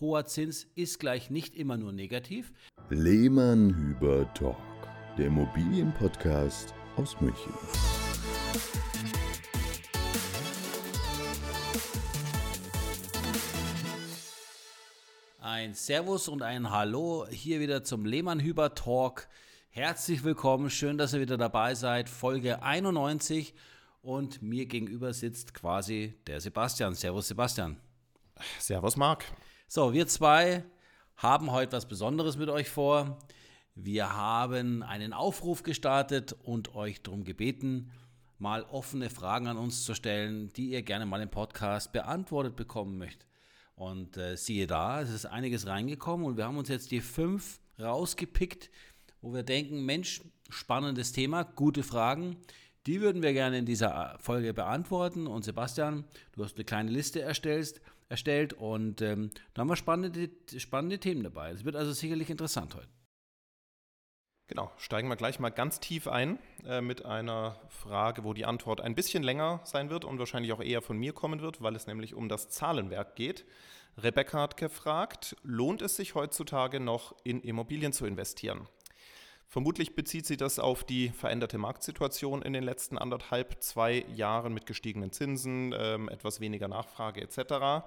[0.00, 2.52] hoher Zins ist gleich nicht immer nur negativ.
[2.88, 4.56] Lehmann Hüber Talk,
[5.16, 7.52] der Immobilienpodcast aus München.
[15.40, 19.28] Ein Servus und ein Hallo hier wieder zum Lehmann Hüber Talk.
[19.70, 22.08] Herzlich willkommen, schön, dass ihr wieder dabei seid.
[22.08, 23.54] Folge 91
[24.02, 26.94] und mir gegenüber sitzt quasi der Sebastian.
[26.94, 27.80] Servus Sebastian.
[28.60, 29.24] Servus Marc.
[29.70, 30.64] So, wir zwei
[31.18, 33.18] haben heute was Besonderes mit euch vor.
[33.74, 37.90] Wir haben einen Aufruf gestartet und euch darum gebeten,
[38.38, 42.96] mal offene Fragen an uns zu stellen, die ihr gerne mal im Podcast beantwortet bekommen
[42.96, 43.26] möchtet.
[43.74, 47.60] Und äh, siehe da, es ist einiges reingekommen und wir haben uns jetzt die fünf
[47.78, 48.70] rausgepickt,
[49.20, 52.38] wo wir denken, Mensch, spannendes Thema, gute Fragen.
[52.86, 55.26] Die würden wir gerne in dieser äh, Folge beantworten.
[55.26, 60.30] Und Sebastian, du hast eine kleine Liste erstellt, erstellt und ähm, da haben wir spannende,
[60.56, 61.50] spannende Themen dabei.
[61.50, 62.88] Es wird also sicherlich interessant heute.
[64.48, 68.80] Genau, steigen wir gleich mal ganz tief ein äh, mit einer Frage, wo die Antwort
[68.80, 71.86] ein bisschen länger sein wird und wahrscheinlich auch eher von mir kommen wird, weil es
[71.86, 73.44] nämlich um das Zahlenwerk geht.
[73.98, 78.66] Rebecca hat gefragt, lohnt es sich heutzutage noch in Immobilien zu investieren?
[79.50, 84.66] Vermutlich bezieht sie das auf die veränderte Marktsituation in den letzten anderthalb, zwei Jahren mit
[84.66, 87.86] gestiegenen Zinsen, ähm, etwas weniger Nachfrage etc.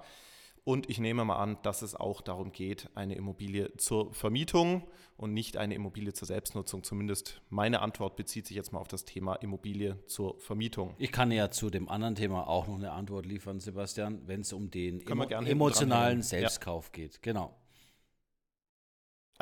[0.64, 4.82] Und ich nehme mal an, dass es auch darum geht, eine Immobilie zur Vermietung
[5.16, 6.82] und nicht eine Immobilie zur Selbstnutzung.
[6.82, 10.96] Zumindest meine Antwort bezieht sich jetzt mal auf das Thema Immobilie zur Vermietung.
[10.98, 14.52] Ich kann ja zu dem anderen Thema auch noch eine Antwort liefern, Sebastian, wenn es
[14.52, 16.90] um den emo emotionalen Selbstkauf ja.
[16.92, 17.22] geht.
[17.22, 17.54] Genau.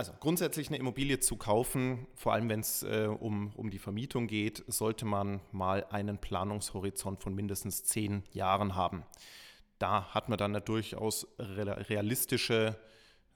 [0.00, 4.28] Also grundsätzlich eine Immobilie zu kaufen, vor allem wenn es äh, um, um die Vermietung
[4.28, 9.04] geht, sollte man mal einen Planungshorizont von mindestens zehn Jahren haben
[9.80, 12.78] da hat man dann eine durchaus realistische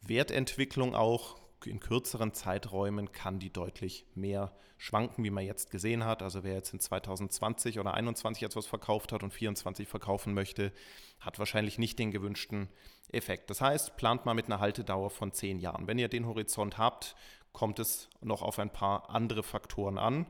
[0.02, 1.40] Wertentwicklung auch.
[1.66, 6.22] In kürzeren Zeiträumen kann die deutlich mehr schwanken, wie man jetzt gesehen hat.
[6.22, 10.72] Also wer jetzt in 2020 oder 2021 etwas verkauft hat und 2024 verkaufen möchte,
[11.20, 12.68] hat wahrscheinlich nicht den gewünschten
[13.10, 13.50] Effekt.
[13.50, 15.86] Das heißt, plant mal mit einer Haltedauer von zehn Jahren.
[15.86, 17.16] Wenn ihr den Horizont habt,
[17.52, 20.26] kommt es noch auf ein paar andere Faktoren an.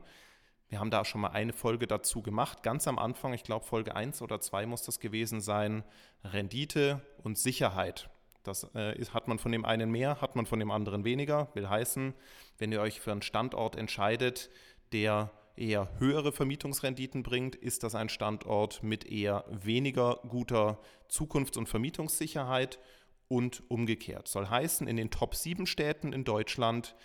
[0.69, 3.95] Wir haben da schon mal eine Folge dazu gemacht, ganz am Anfang, ich glaube Folge
[3.95, 5.83] 1 oder 2 muss das gewesen sein,
[6.23, 8.09] Rendite und Sicherheit.
[8.47, 11.49] Das äh, hat man von dem einen mehr, hat man von dem anderen weniger.
[11.53, 12.13] Will heißen,
[12.57, 14.49] wenn ihr euch für einen Standort entscheidet,
[14.91, 20.79] der eher höhere Vermietungsrenditen bringt, ist das ein Standort mit eher weniger guter
[21.09, 22.79] Zukunfts- und Vermietungssicherheit
[23.27, 24.27] und umgekehrt.
[24.27, 26.95] Soll heißen, in den Top 7 Städten in Deutschland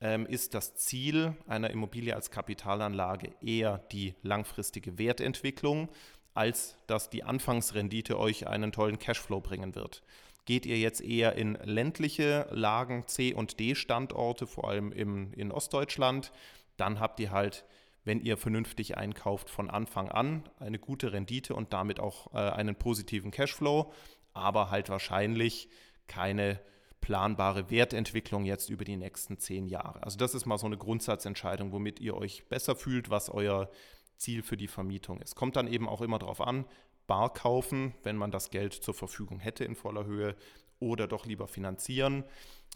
[0.00, 5.88] ähm, ist das Ziel einer Immobilie als Kapitalanlage eher die langfristige Wertentwicklung,
[6.34, 10.02] als dass die Anfangsrendite euch einen tollen Cashflow bringen wird.
[10.44, 16.32] Geht ihr jetzt eher in ländliche Lagen, C- und D-Standorte, vor allem im, in Ostdeutschland,
[16.76, 17.64] dann habt ihr halt,
[18.04, 22.74] wenn ihr vernünftig einkauft, von Anfang an eine gute Rendite und damit auch äh, einen
[22.74, 23.92] positiven Cashflow,
[24.32, 25.68] aber halt wahrscheinlich
[26.08, 26.60] keine
[27.00, 30.02] planbare Wertentwicklung jetzt über die nächsten zehn Jahre.
[30.02, 33.70] Also das ist mal so eine Grundsatzentscheidung, womit ihr euch besser fühlt, was euer
[34.16, 35.34] Ziel für die Vermietung ist.
[35.34, 36.64] Kommt dann eben auch immer darauf an,
[37.06, 40.36] bar kaufen, wenn man das Geld zur Verfügung hätte in voller Höhe
[40.78, 42.24] oder doch lieber finanzieren.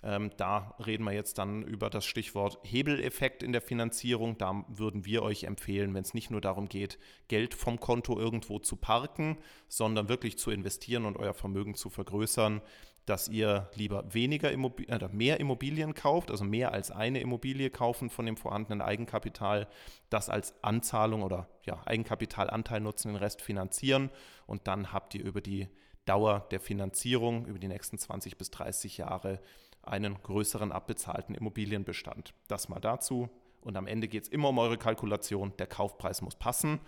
[0.02, 4.36] Ähm, da reden wir jetzt dann über das Stichwort Hebeleffekt in der Finanzierung.
[4.38, 6.98] Da würden wir euch empfehlen, wenn es nicht nur darum geht,
[7.28, 9.38] Geld vom Konto irgendwo zu parken,
[9.68, 12.60] sondern wirklich zu investieren und euer Vermögen zu vergrößern,
[13.06, 18.10] dass ihr lieber weniger Immobilien, äh, mehr Immobilien kauft, also mehr als eine Immobilie kaufen
[18.10, 19.68] von dem vorhandenen Eigenkapital,
[20.10, 24.10] das als Anzahlung oder ja, Eigenkapitalanteil nutzen, den Rest finanzieren
[24.46, 25.68] und dann habt ihr über die
[26.04, 29.40] Dauer der Finanzierung, über die nächsten 20 bis 30 Jahre,
[29.82, 32.34] einen größeren abbezahlten Immobilienbestand.
[32.48, 33.28] Das mal dazu.
[33.60, 35.52] Und am Ende geht es immer um eure Kalkulation.
[35.58, 36.80] Der Kaufpreis muss passen.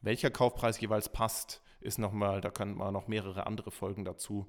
[0.00, 4.46] Welcher Kaufpreis jeweils passt, ist nochmal, da können wir noch mehrere andere Folgen dazu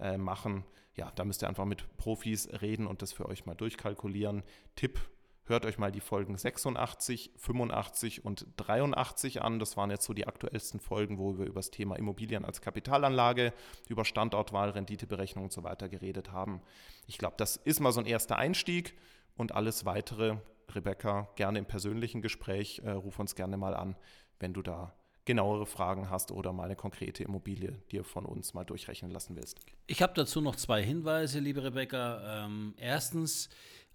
[0.00, 0.64] äh, machen.
[0.94, 4.42] Ja, da müsst ihr einfach mit Profis reden und das für euch mal durchkalkulieren.
[4.74, 4.98] Tipp,
[5.44, 9.58] hört euch mal die Folgen 86, 85 und 83 an.
[9.58, 13.52] Das waren jetzt so die aktuellsten Folgen, wo wir über das Thema Immobilien als Kapitalanlage,
[13.88, 16.62] über Standortwahl, Renditeberechnung und so weiter geredet haben.
[17.06, 18.96] Ich glaube, das ist mal so ein erster Einstieg
[19.36, 20.38] und alles weitere,
[20.74, 23.96] Rebecca, gerne im persönlichen Gespräch, äh, ruf uns gerne mal an,
[24.40, 24.94] wenn du da
[25.28, 29.60] genauere Fragen hast oder mal eine konkrete Immobilie dir von uns mal durchrechnen lassen willst.
[29.86, 32.46] Ich habe dazu noch zwei Hinweise, liebe Rebecca.
[32.46, 33.50] Ähm, erstens,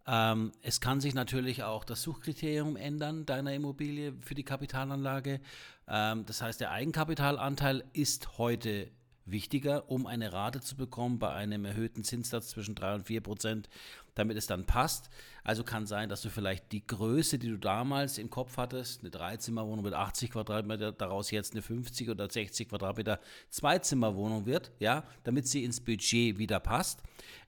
[0.05, 5.41] ähm, es kann sich natürlich auch das Suchkriterium ändern deiner Immobilie für die Kapitalanlage.
[5.87, 8.91] Ähm, das heißt, der Eigenkapitalanteil ist heute
[9.25, 13.69] wichtiger, um eine Rate zu bekommen bei einem erhöhten Zinssatz zwischen 3 und 4 Prozent,
[14.15, 15.09] damit es dann passt.
[15.43, 19.09] Also kann sein, dass du vielleicht die Größe, die du damals im Kopf hattest, eine
[19.09, 25.47] Dreizimmerwohnung mit 80 Quadratmeter, daraus jetzt eine 50 oder 60 Quadratmeter Zweizimmerwohnung wird, ja, damit
[25.47, 27.01] sie ins Budget wieder passt.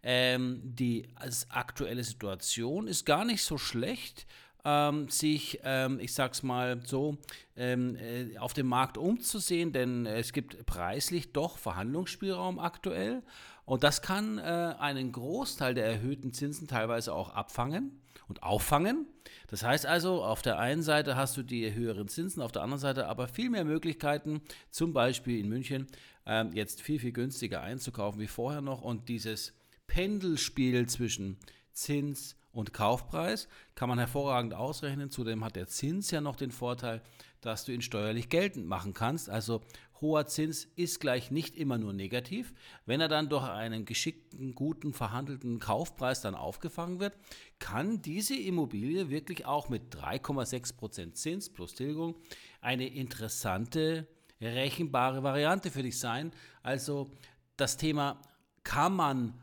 [0.03, 1.07] Ähm, die
[1.49, 4.25] aktuelle Situation ist gar nicht so schlecht
[4.65, 7.17] ähm, sich, ähm, ich sag's mal so,
[7.55, 13.21] ähm, äh, auf dem Markt umzusehen, denn es gibt preislich doch Verhandlungsspielraum aktuell
[13.65, 19.07] und das kann äh, einen Großteil der erhöhten Zinsen teilweise auch abfangen und auffangen.
[19.47, 22.81] Das heißt also, auf der einen Seite hast du die höheren Zinsen, auf der anderen
[22.81, 24.41] Seite aber viel mehr Möglichkeiten,
[24.71, 25.87] zum Beispiel in München,
[26.25, 29.53] äh, jetzt viel, viel günstiger einzukaufen wie vorher noch und dieses
[29.87, 31.37] Pendelspiel zwischen
[31.71, 35.11] Zins und Kaufpreis kann man hervorragend ausrechnen.
[35.11, 37.01] Zudem hat der Zins ja noch den Vorteil,
[37.41, 39.29] dass du ihn steuerlich geltend machen kannst.
[39.29, 39.61] Also
[39.99, 42.53] hoher Zins ist gleich nicht immer nur negativ.
[42.85, 47.17] Wenn er dann durch einen geschickten, guten, verhandelten Kaufpreis dann aufgefangen wird,
[47.59, 52.15] kann diese Immobilie wirklich auch mit 3,6% Zins plus Tilgung
[52.61, 54.07] eine interessante,
[54.39, 56.31] rechenbare Variante für dich sein.
[56.63, 57.11] Also
[57.57, 58.21] das Thema,
[58.63, 59.33] kann man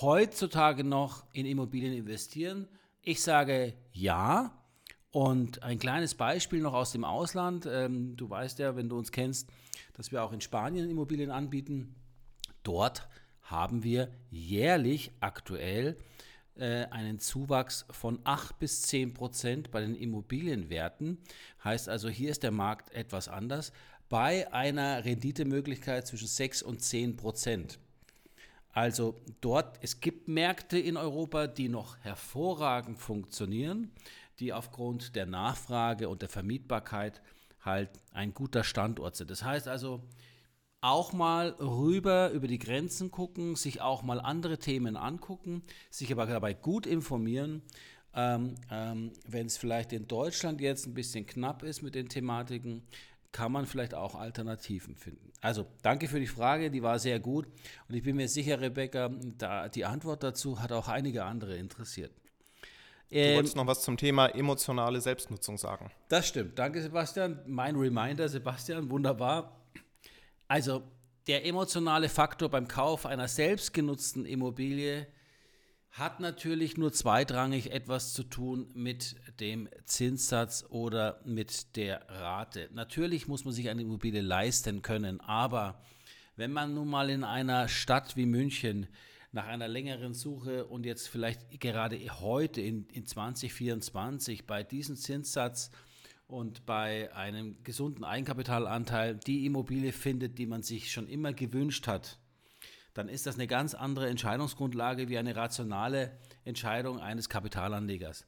[0.00, 2.68] heutzutage noch in Immobilien investieren?
[3.02, 4.52] Ich sage ja.
[5.10, 7.66] Und ein kleines Beispiel noch aus dem Ausland.
[7.66, 9.48] Ähm, du weißt ja, wenn du uns kennst,
[9.94, 11.94] dass wir auch in Spanien Immobilien anbieten.
[12.62, 13.08] Dort
[13.40, 15.96] haben wir jährlich aktuell
[16.56, 21.18] äh, einen Zuwachs von 8 bis 10 Prozent bei den Immobilienwerten.
[21.64, 23.72] Heißt also, hier ist der Markt etwas anders.
[24.10, 27.78] Bei einer Renditemöglichkeit zwischen 6 und 10 Prozent.
[28.72, 33.90] Also dort, es gibt Märkte in Europa, die noch hervorragend funktionieren,
[34.38, 37.20] die aufgrund der Nachfrage und der Vermietbarkeit
[37.60, 39.30] halt ein guter Standort sind.
[39.30, 40.02] Das heißt also,
[40.80, 46.26] auch mal rüber über die Grenzen gucken, sich auch mal andere Themen angucken, sich aber
[46.26, 47.62] dabei gut informieren.
[48.14, 52.82] Ähm, ähm, Wenn es vielleicht in Deutschland jetzt ein bisschen knapp ist mit den Thematiken,
[53.32, 55.32] kann man vielleicht auch Alternativen finden.
[55.40, 57.46] Also danke für die Frage, die war sehr gut
[57.88, 62.12] und ich bin mir sicher, Rebecca, da, die Antwort dazu hat auch einige andere interessiert.
[63.10, 65.90] Du ähm, wolltest noch was zum Thema emotionale Selbstnutzung sagen.
[66.08, 66.58] Das stimmt.
[66.58, 67.40] Danke, Sebastian.
[67.46, 69.62] Mein Reminder, Sebastian, wunderbar.
[70.46, 70.82] Also
[71.26, 75.06] der emotionale Faktor beim Kauf einer selbstgenutzten Immobilie
[75.90, 82.68] hat natürlich nur zweitrangig etwas zu tun mit dem Zinssatz oder mit der Rate.
[82.72, 85.82] Natürlich muss man sich eine Immobilie leisten können, aber
[86.36, 88.86] wenn man nun mal in einer Stadt wie München
[89.32, 95.70] nach einer längeren Suche und jetzt vielleicht gerade heute in, in 2024 bei diesem Zinssatz
[96.28, 102.18] und bei einem gesunden Eigenkapitalanteil die Immobilie findet, die man sich schon immer gewünscht hat,
[102.94, 108.26] dann ist das eine ganz andere Entscheidungsgrundlage wie eine rationale Entscheidung eines Kapitalanlegers.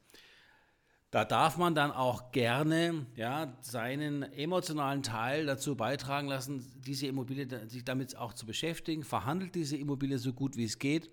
[1.11, 7.69] Da darf man dann auch gerne ja, seinen emotionalen Teil dazu beitragen lassen, diese Immobilie
[7.69, 9.03] sich damit auch zu beschäftigen.
[9.03, 11.11] Verhandelt diese Immobilie so gut wie es geht.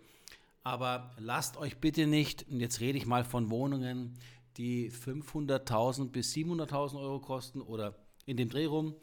[0.61, 4.19] Aber lasst euch bitte nicht, und jetzt rede ich mal von Wohnungen,
[4.57, 7.95] die 500.000 bis 700.000 Euro kosten oder
[8.25, 8.95] in dem Dreh rum,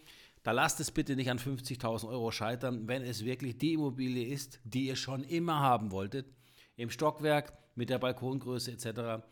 [0.45, 4.61] da lasst es bitte nicht an 50.000 Euro scheitern, wenn es wirklich die Immobilie ist,
[4.63, 6.27] die ihr schon immer haben wolltet.
[6.77, 9.25] Im Stockwerk mit der Balkongröße etc.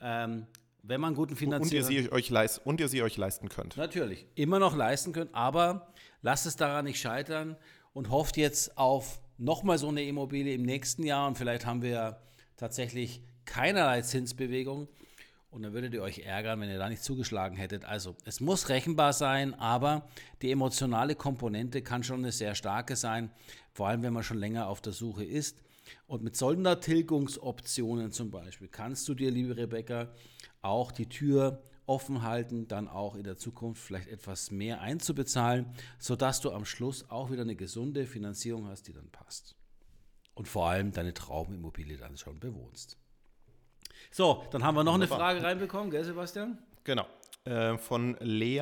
[0.00, 0.46] Ähm,
[0.82, 1.86] wenn man guten Finanzierer...
[1.86, 3.76] Und ihr, sie euch leist, und ihr sie euch leisten könnt.
[3.78, 7.56] Natürlich, immer noch leisten könnt, aber lasst es daran nicht scheitern
[7.94, 11.90] und hofft jetzt auf nochmal so eine Immobilie im nächsten Jahr und vielleicht haben wir
[11.90, 12.20] ja
[12.56, 14.88] tatsächlich keinerlei Zinsbewegung
[15.50, 17.84] und dann würdet ihr euch ärgern, wenn ihr da nicht zugeschlagen hättet.
[17.84, 20.08] Also es muss rechenbar sein, aber
[20.42, 23.30] die emotionale Komponente kann schon eine sehr starke sein,
[23.72, 25.62] vor allem wenn man schon länger auf der Suche ist.
[26.06, 30.12] Und mit Sondertilgungsoptionen zum Beispiel kannst du dir, liebe Rebecca,
[30.60, 35.66] auch die Tür offen halten, dann auch in der Zukunft vielleicht etwas mehr einzubezahlen,
[35.98, 39.56] sodass du am Schluss auch wieder eine gesunde Finanzierung hast, die dann passt.
[40.34, 42.98] Und vor allem deine Traumimmobilie dann schon bewohnst.
[44.10, 45.18] So, dann haben wir noch Wunderbar.
[45.18, 46.58] eine Frage reinbekommen, gell, Sebastian?
[46.84, 47.06] Genau.
[47.48, 48.58] Äh, von Lea,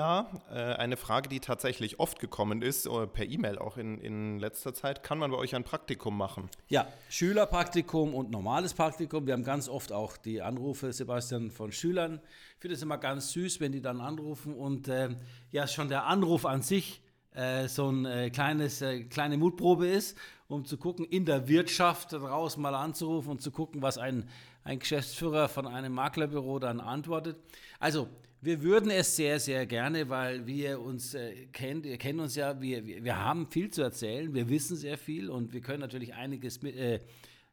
[0.49, 4.75] äh, eine Frage, die tatsächlich oft gekommen ist, äh, per E-Mail auch in, in letzter
[4.75, 5.03] Zeit.
[5.03, 6.49] Kann man bei euch ein Praktikum machen?
[6.69, 9.27] Ja, Schülerpraktikum und normales Praktikum.
[9.27, 12.21] Wir haben ganz oft auch die Anrufe, Sebastian, von Schülern.
[12.55, 15.09] Ich finde es immer ganz süß, wenn die dann anrufen und äh,
[15.51, 17.03] ja, schon der Anruf an sich
[17.35, 20.17] äh, so ein äh, kleines, kleine Mutprobe ist
[20.49, 24.29] um zu gucken, in der Wirtschaft draußen mal anzurufen und zu gucken, was ein,
[24.65, 27.37] ein Geschäftsführer von einem Maklerbüro dann antwortet.
[27.81, 28.09] Also,
[28.41, 32.61] wir würden es sehr, sehr gerne, weil wir uns äh, kennt, ihr kennt uns ja,
[32.61, 36.15] wir, wir, wir, haben viel zu erzählen, wir wissen sehr viel und wir können natürlich
[36.15, 37.01] einiges mit, äh,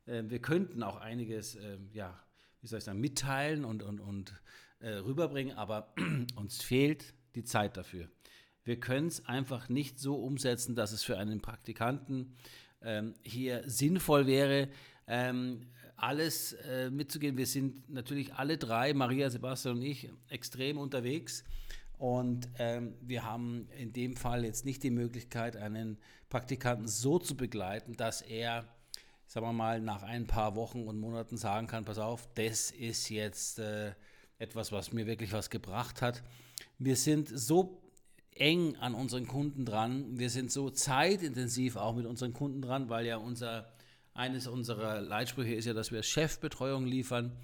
[0.05, 2.19] äh, wir könnten auch einiges, ähm, ja,
[2.62, 4.33] wie soll ich sagen, mitteilen und, und, und
[4.79, 5.93] äh, rüberbringen, aber
[6.35, 8.09] uns fehlt die Zeit dafür.
[8.63, 12.35] Wir können es einfach nicht so umsetzen, dass es für einen Praktikanten
[12.83, 14.69] ähm, hier sinnvoll wäre,
[15.07, 17.37] ähm, alles äh, mitzugehen.
[17.37, 21.43] Wir sind natürlich alle drei, Maria, Sebastian und ich, extrem unterwegs.
[21.97, 25.97] Und ähm, wir haben in dem Fall jetzt nicht die Möglichkeit, einen
[26.29, 28.65] Praktikanten so zu begleiten, dass er,
[29.27, 33.09] sagen wir mal, nach ein paar Wochen und Monaten sagen kann, pass auf, das ist
[33.09, 33.93] jetzt äh,
[34.39, 36.23] etwas, was mir wirklich was gebracht hat.
[36.79, 37.82] Wir sind so
[38.35, 40.17] eng an unseren Kunden dran.
[40.17, 43.71] Wir sind so zeitintensiv auch mit unseren Kunden dran, weil ja unser,
[44.13, 47.37] eines unserer Leitsprüche ist ja, dass wir Chefbetreuung liefern.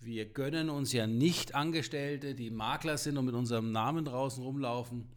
[0.00, 5.08] Wir gönnen uns ja nicht Angestellte, die Makler sind und mit unserem Namen draußen rumlaufen,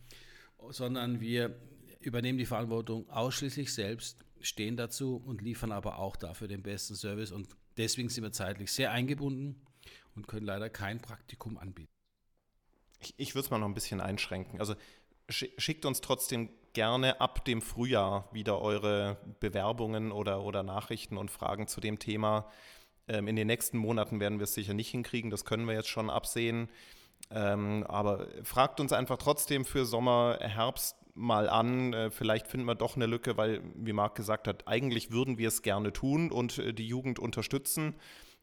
[0.72, 1.56] sondern wir
[2.02, 7.32] übernehmen die Verantwortung ausschließlich selbst, stehen dazu und liefern aber auch dafür den besten Service.
[7.32, 9.62] Und deswegen sind wir zeitlich sehr eingebunden
[10.16, 11.90] und können leider kein Praktikum anbieten.
[13.00, 14.60] Ich, ich würde es mal noch ein bisschen einschränken.
[14.60, 14.76] Also
[15.30, 21.68] schickt uns trotzdem gerne ab dem Frühjahr wieder eure Bewerbungen oder, oder Nachrichten und Fragen
[21.68, 22.50] zu dem Thema.
[23.08, 25.90] Ähm, in den nächsten Monaten werden wir es sicher nicht hinkriegen, das können wir jetzt
[25.90, 26.70] schon absehen.
[27.32, 31.94] Ähm, aber fragt uns einfach trotzdem für Sommer, Herbst mal an.
[31.94, 35.48] Äh, vielleicht finden wir doch eine Lücke, weil, wie Marc gesagt hat, eigentlich würden wir
[35.48, 37.96] es gerne tun und äh, die Jugend unterstützen.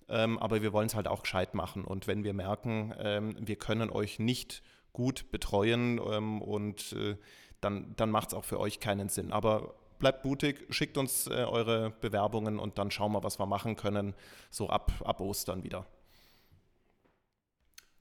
[0.08, 1.84] Ähm, aber wir wollen es halt auch gescheit machen.
[1.84, 7.16] Und wenn wir merken, ähm, wir können euch nicht gut betreuen ähm, und äh,
[7.61, 9.32] dann, dann macht es auch für euch keinen Sinn.
[9.32, 13.76] Aber bleibt mutig, schickt uns äh, eure Bewerbungen und dann schauen wir, was wir machen
[13.76, 14.14] können,
[14.50, 15.87] so ab, ab Ostern wieder.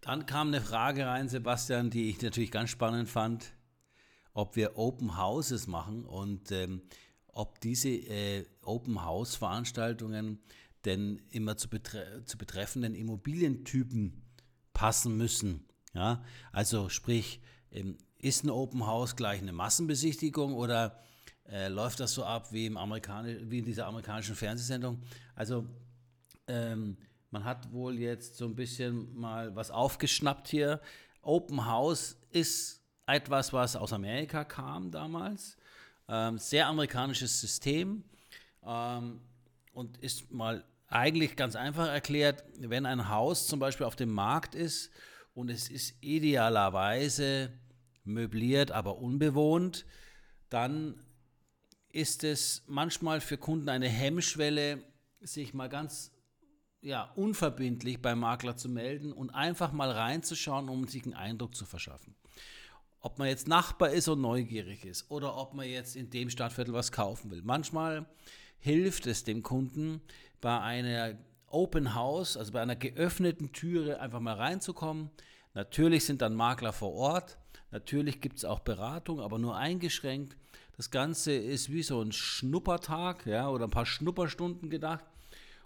[0.01, 3.51] Dann kam eine Frage rein, Sebastian, die ich natürlich ganz spannend fand,
[4.34, 6.81] ob wir Open Houses machen und ähm,
[7.27, 10.39] ob diese äh, Open House Veranstaltungen
[10.86, 14.22] denn immer zu, betre zu betreffenden Immobilientypen
[14.74, 15.65] passen müssen.
[15.93, 17.41] Ja, also sprich,
[17.72, 21.00] ähm, ist ein Open House gleich eine Massenbesichtigung oder
[21.50, 25.01] äh, läuft das so ab wie, im wie in dieser amerikanischen Fernsehsendung?
[25.36, 25.65] Also
[26.48, 26.98] ähm,
[27.31, 30.81] man hat wohl jetzt so ein bisschen mal was aufgeschnappt hier.
[31.22, 35.58] Open House ist etwas, was aus Amerika kam damals.
[36.08, 38.03] Ähm, sehr amerikanisches System
[38.65, 39.22] ähm,
[39.74, 44.55] und ist mal eigentlich ganz einfach erklärt, wenn ein Haus zum Beispiel auf dem Markt
[44.55, 44.91] ist
[45.39, 47.53] und es ist idealerweise
[48.03, 49.86] möbliert, aber unbewohnt,
[50.50, 51.00] dann
[51.88, 54.84] ist es manchmal für Kunden eine Hemmschwelle,
[55.22, 56.12] sich mal ganz
[56.81, 61.65] ja, unverbindlich beim Makler zu melden und einfach mal reinzuschauen, um sich einen Eindruck zu
[61.65, 62.15] verschaffen.
[63.00, 66.74] Ob man jetzt Nachbar ist und neugierig ist oder ob man jetzt in dem Stadtviertel
[66.74, 67.41] was kaufen will.
[67.43, 68.05] Manchmal
[68.60, 70.01] hilft es dem Kunden,
[70.41, 71.17] bei einer
[71.51, 75.10] Open House, also bei einer geöffneten Türe einfach mal reinzukommen.
[75.53, 77.38] Natürlich sind dann Makler vor Ort,
[77.72, 80.38] natürlich gibt es auch Beratung, aber nur eingeschränkt.
[80.77, 85.03] Das Ganze ist wie so ein Schnuppertag ja, oder ein paar Schnupperstunden gedacht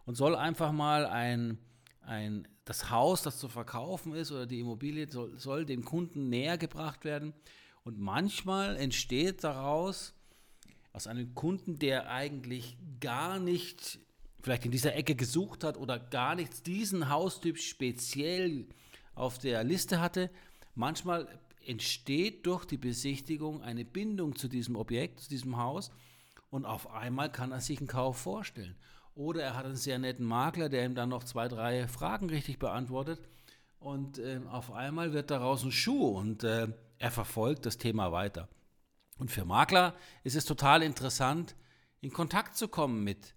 [0.06, 1.60] und soll einfach mal ein,
[2.02, 6.58] ein, das Haus, das zu verkaufen ist oder die Immobilie, soll, soll dem Kunden näher
[6.58, 7.34] gebracht werden.
[7.84, 10.14] Und manchmal entsteht daraus
[10.94, 14.00] aus einem Kunden, der eigentlich gar nicht
[14.44, 18.68] vielleicht in dieser Ecke gesucht hat oder gar nichts diesen Haustyp speziell
[19.16, 20.30] auf der Liste hatte.
[20.76, 21.28] Manchmal
[21.66, 25.92] entsteht durch die Besichtigung eine Bindung zu diesem Objekt, zu diesem Haus
[26.50, 28.76] und auf einmal kann er sich einen Kauf vorstellen.
[29.16, 32.60] Oder er hat einen sehr netten Makler, der ihm dann noch zwei, drei Fragen richtig
[32.60, 33.22] beantwortet
[33.80, 38.50] und äh, auf einmal wird daraus ein Schuh und äh, er verfolgt das Thema weiter.
[39.20, 39.96] Und für Makler
[40.26, 41.56] ist es total interessant,
[42.02, 43.36] in Kontakt zu kommen mit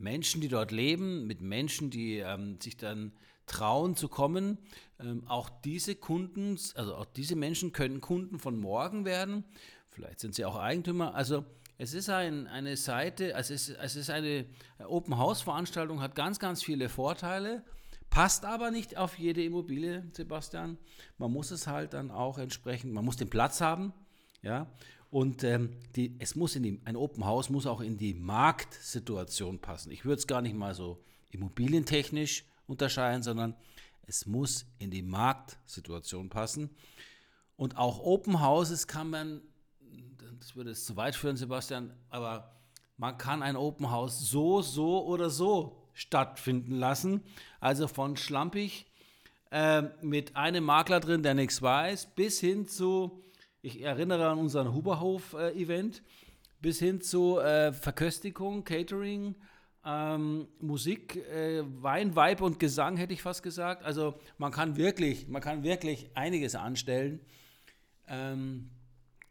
[0.00, 3.12] Menschen, die dort leben, mit Menschen, die ähm, sich dann
[3.46, 4.58] trauen zu kommen.
[5.00, 9.44] Ähm, auch diese Kunden, also auch diese Menschen können Kunden von morgen werden.
[9.90, 11.14] Vielleicht sind sie auch Eigentümer.
[11.14, 11.44] Also
[11.78, 14.46] es ist ein, eine Seite, also es es ist eine
[14.86, 17.64] Open House Veranstaltung, hat ganz, ganz viele Vorteile,
[18.10, 20.76] passt aber nicht auf jede Immobilie, Sebastian.
[21.18, 23.92] Man muss es halt dann auch entsprechend, man muss den Platz haben.
[24.42, 24.68] Ja,
[25.10, 29.58] und ähm, die, es muss in die, ein Open House muss auch in die Marktsituation
[29.58, 29.90] passen.
[29.90, 33.54] Ich würde es gar nicht mal so immobilientechnisch unterscheiden, sondern
[34.06, 36.70] es muss in die Marktsituation passen.
[37.56, 39.40] Und auch Open Houses kann man,
[40.38, 42.54] das würde es zu weit führen, Sebastian, aber
[42.96, 47.22] man kann ein Open House so, so oder so stattfinden lassen.
[47.60, 48.86] Also von schlampig
[49.50, 53.22] äh, mit einem Makler drin, der nichts weiß, bis hin zu,
[53.62, 56.02] ich erinnere an unseren Huberhof-Event,
[56.60, 59.34] bis hin zu äh, Verköstigung, Catering,
[59.84, 63.84] ähm, Musik, äh, Wein, Weib und Gesang, hätte ich fast gesagt.
[63.84, 67.20] Also man kann wirklich, man kann wirklich einiges anstellen.
[68.06, 68.70] Ähm,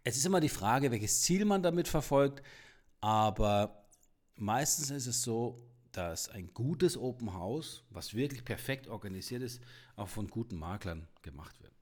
[0.03, 2.41] es ist immer die Frage, welches Ziel man damit verfolgt,
[3.01, 3.85] aber
[4.35, 5.57] meistens ist es so,
[5.91, 9.61] dass ein gutes Open House, was wirklich perfekt organisiert ist,
[9.95, 11.76] auch von guten Maklern gemacht wird.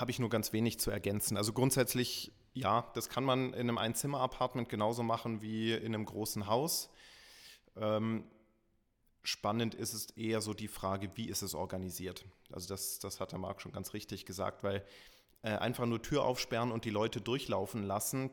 [0.00, 1.36] Habe ich nur ganz wenig zu ergänzen.
[1.36, 6.46] Also grundsätzlich, ja, das kann man in einem Einzimmer-Apartment genauso machen wie in einem großen
[6.46, 6.88] Haus.
[7.76, 8.24] Ähm,
[9.22, 12.24] spannend ist es eher so die Frage, wie ist es organisiert?
[12.50, 14.82] Also das, das hat der Marc schon ganz richtig gesagt, weil
[15.42, 18.30] äh, einfach nur Tür aufsperren und die Leute durchlaufen lassen,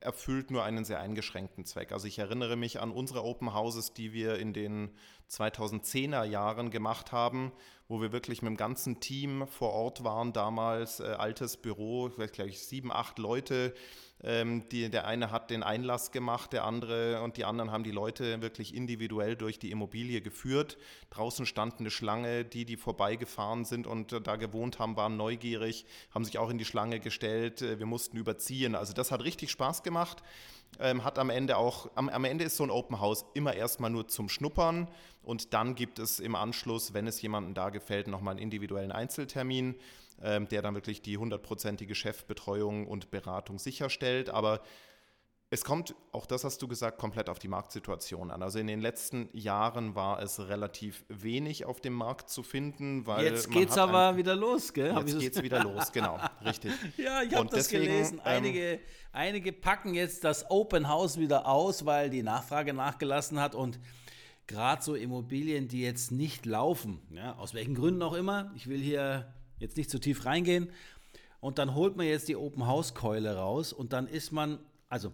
[0.00, 1.92] erfüllt nur einen sehr eingeschränkten Zweck.
[1.92, 4.90] Also ich erinnere mich an unsere Open Houses, die wir in den
[5.30, 7.52] 2010er Jahren gemacht haben,
[7.88, 12.34] wo wir wirklich mit dem ganzen Team vor Ort waren, damals äh, altes Büro, vielleicht
[12.34, 13.74] glaube ich sieben, acht Leute,
[14.22, 17.92] ähm, die, der eine hat den Einlass gemacht, der andere und die anderen haben die
[17.92, 20.76] Leute wirklich individuell durch die Immobilie geführt.
[21.10, 25.86] Draußen stand eine Schlange, die, die vorbeigefahren sind und äh, da gewohnt haben, waren neugierig,
[26.12, 27.62] haben sich auch in die Schlange gestellt.
[27.62, 28.74] Äh, wir mussten überziehen.
[28.74, 30.22] Also das hat richtig Spaß gemacht.
[30.80, 33.90] Ähm, hat am Ende auch, am, am Ende ist so ein Open House immer erstmal
[33.90, 34.88] nur zum Schnuppern
[35.22, 39.76] und dann gibt es im Anschluss, wenn es jemandem da gefällt, nochmal einen individuellen Einzeltermin
[40.22, 44.30] ähm, der dann wirklich die hundertprozentige Chefbetreuung und Beratung sicherstellt.
[44.30, 44.60] Aber
[45.50, 48.42] es kommt, auch das hast du gesagt, komplett auf die Marktsituation an.
[48.42, 53.24] Also in den letzten Jahren war es relativ wenig auf dem Markt zu finden, weil.
[53.24, 54.94] Jetzt geht es aber wieder los, gell?
[54.98, 56.72] Jetzt geht es wieder los, genau, richtig.
[56.98, 58.16] Ja, ich habe das gelesen.
[58.16, 58.80] Ähm, einige, ähm,
[59.12, 63.80] einige packen jetzt das Open House wieder aus, weil die Nachfrage nachgelassen hat und
[64.46, 68.80] gerade so Immobilien, die jetzt nicht laufen, ja, aus welchen Gründen auch immer, ich will
[68.80, 70.70] hier jetzt nicht zu tief reingehen.
[71.40, 75.12] Und dann holt man jetzt die Open House Keule raus und dann ist man, also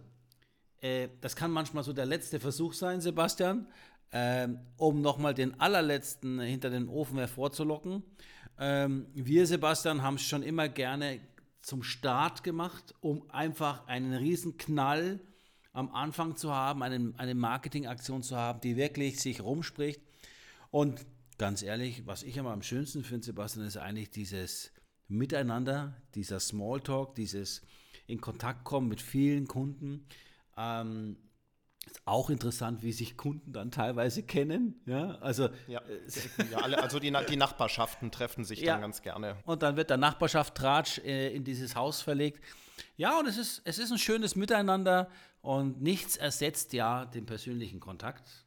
[0.80, 3.66] äh, das kann manchmal so der letzte Versuch sein, Sebastian,
[4.10, 8.02] äh, um nochmal den allerletzten hinter den Ofen hervorzulocken.
[8.58, 11.20] Ähm, wir, Sebastian, haben es schon immer gerne
[11.60, 15.20] zum Start gemacht, um einfach einen riesen Knall
[15.72, 20.00] am Anfang zu haben, eine, eine Marketingaktion zu haben, die wirklich sich rumspricht.
[20.70, 21.04] Und
[21.38, 24.72] ganz ehrlich, was ich immer am schönsten finde, Sebastian, ist eigentlich dieses
[25.08, 27.62] Miteinander, dieser Smalltalk, dieses
[28.06, 30.06] in Kontakt kommen mit vielen Kunden.
[30.56, 31.16] Ähm,
[31.86, 34.80] ist auch interessant, wie sich Kunden dann teilweise kennen.
[34.86, 39.02] Ja, also, ja, äh, ja alle, also die, die, Nachbarschaften treffen sich ja, dann ganz
[39.02, 39.36] gerne.
[39.44, 42.42] Und dann wird der Nachbarschaft Tratsch äh, in dieses Haus verlegt.
[42.96, 45.10] Ja, und es ist, es ist ein schönes Miteinander
[45.42, 48.43] und nichts ersetzt ja den persönlichen Kontakt.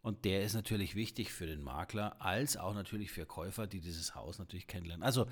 [0.00, 4.14] Und der ist natürlich wichtig für den Makler, als auch natürlich für Käufer, die dieses
[4.14, 5.02] Haus natürlich kennenlernen.
[5.02, 5.26] Also,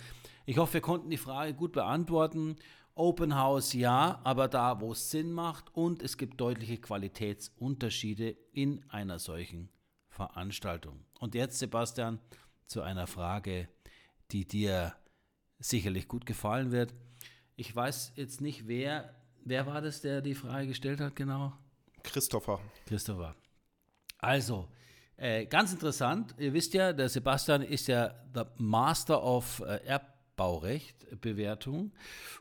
[0.45, 2.57] ich hoffe, wir konnten die Frage gut beantworten.
[2.95, 8.83] Open House ja, aber da, wo es Sinn macht und es gibt deutliche Qualitätsunterschiede in
[8.89, 9.69] einer solchen
[10.09, 11.05] Veranstaltung.
[11.21, 12.19] Und jetzt, Sebastian,
[12.67, 13.69] zu einer Frage,
[14.31, 14.95] die dir
[15.59, 16.95] sicherlich gut gefallen wird.
[17.55, 21.53] Ich weiß jetzt nicht, wer, wer war das, der die Frage gestellt hat, genau?
[22.03, 22.61] Christopher.
[22.87, 23.35] Christopher.
[24.27, 24.67] Also,
[25.19, 30.97] äh, ganz interessant, ihr wisst ja, der Sebastian ist ja der Master of äh, Erbbaurecht
[31.21, 31.93] Bewertung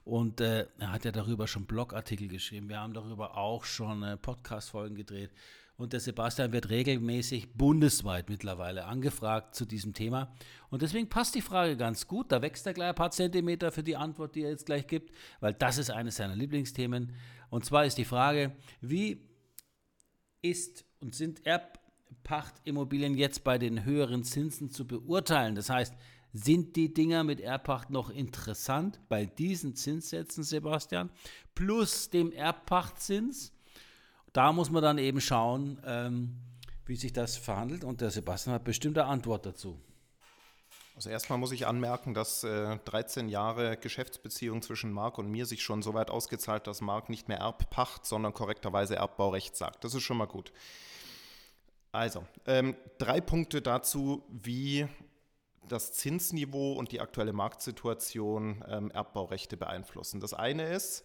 [0.04, 2.70] und äh, er hat ja darüber schon Blogartikel geschrieben.
[2.70, 5.30] Wir haben darüber auch schon äh, Podcast-Folgen gedreht.
[5.78, 10.34] Und der Sebastian wird regelmäßig bundesweit mittlerweile angefragt zu diesem Thema.
[10.72, 12.32] Und deswegen passt die Frage ganz gut.
[12.32, 15.14] Da wächst er gleich ein paar Zentimeter für die Antwort, die er jetzt gleich gibt,
[15.40, 17.14] weil das ist eines seiner Lieblingsthemen.
[17.52, 19.35] Und zwar ist die Frage, wie
[20.50, 25.56] ist und sind Erbpachtimmobilien jetzt bei den höheren Zinsen zu beurteilen?
[25.56, 25.94] Das heißt,
[26.34, 31.10] sind die Dinger mit Erbpacht noch interessant bei diesen Zinssätzen, Sebastian,
[31.54, 33.54] plus dem Erbpachtzins?
[34.34, 36.36] Da muss man dann eben schauen, ähm,
[36.86, 39.80] wie sich das verhandelt und der Sebastian hat bestimmt eine Antwort dazu.
[40.96, 45.62] Also erstmal muss ich anmerken, dass äh, 13 Jahre Geschäftsbeziehung zwischen Marc und mir sich
[45.62, 49.84] schon so weit ausgezahlt, dass Marc nicht mehr Erbpacht, sondern korrekterweise Erbbaurecht sagt.
[49.84, 50.54] Das ist schon mal gut.
[51.92, 54.88] Also, ähm, drei Punkte dazu, wie
[55.68, 60.22] das Zinsniveau und die aktuelle Marktsituation ähm, Erbbaurechte beeinflussen.
[60.22, 61.04] Das eine ist,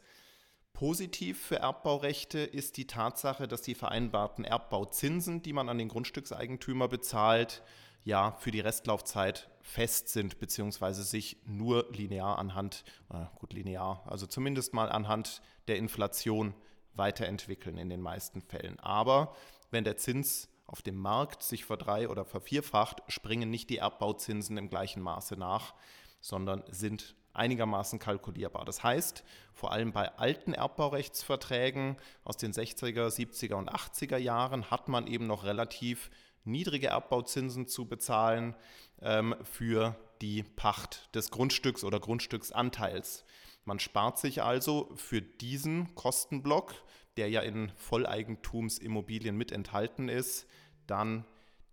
[0.72, 6.86] positiv für Erbbaurechte ist die Tatsache, dass die vereinbarten Erbbauzinsen, die man an den Grundstückseigentümer
[6.86, 7.62] bezahlt,
[8.04, 14.26] ja für die Restlaufzeit fest sind, beziehungsweise sich nur linear anhand, äh, gut linear, also
[14.26, 16.54] zumindest mal anhand der Inflation
[16.94, 18.78] weiterentwickeln in den meisten Fällen.
[18.80, 19.34] Aber
[19.70, 24.70] wenn der Zins auf dem Markt sich verdrei- oder vervierfacht, springen nicht die Erbbauzinsen im
[24.70, 25.74] gleichen Maße nach,
[26.20, 28.64] sondern sind einigermaßen kalkulierbar.
[28.64, 34.88] Das heißt, vor allem bei alten Erbbaurechtsverträgen aus den 60er, 70er und 80er Jahren hat
[34.88, 36.10] man eben noch relativ
[36.44, 38.56] niedrige Erbbauzinsen zu bezahlen
[39.00, 43.24] ähm, für die Pacht des Grundstücks oder Grundstücksanteils.
[43.64, 46.74] Man spart sich also für diesen Kostenblock,
[47.16, 50.46] der ja in Volleigentumsimmobilien mit enthalten ist,
[50.86, 51.24] dann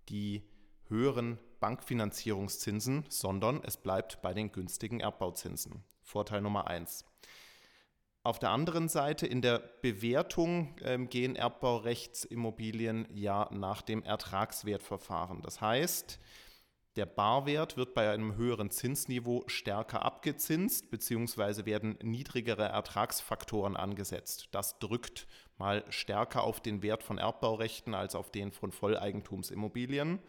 [0.09, 0.43] die
[0.89, 5.83] höheren Bankfinanzierungszinsen, sondern es bleibt bei den günstigen Erbbauzinsen.
[6.01, 7.05] Vorteil Nummer eins.
[8.27, 15.41] Auf der anderen Seite in der Bewertung äh, gehen Erbbaurechtsimmobilien ja nach dem Ertragswertverfahren.
[15.43, 16.19] Das heißt,
[16.97, 24.49] der Barwert wird bei einem höheren Zinsniveau stärker abgezinst, beziehungsweise werden niedrigere Ertragsfaktoren angesetzt.
[24.51, 25.25] Das drückt
[25.57, 30.19] mal stärker auf den Wert von Erbbaurechten als auf den von Volleigentumsimmobilien.